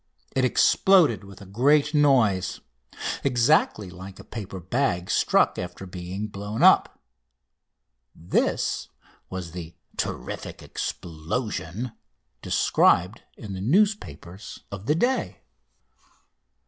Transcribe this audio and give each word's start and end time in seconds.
It 0.35 0.43
exploded 0.43 1.23
with 1.23 1.41
a 1.43 1.45
great 1.45 1.93
noise 1.93 2.59
exactly 3.23 3.91
like 3.91 4.17
a 4.17 4.23
paper 4.23 4.59
bag 4.59 5.11
struck 5.11 5.59
after 5.59 5.85
being 5.85 6.25
blown 6.25 6.63
up. 6.63 6.99
This 8.15 8.87
was 9.29 9.51
the 9.51 9.75
"terrific 9.97 10.63
explosion" 10.63 11.91
described 12.41 13.21
in 13.37 13.53
the 13.53 13.61
newspapers 13.61 14.63
of 14.71 14.87
the 14.87 14.95
day. 14.95 15.43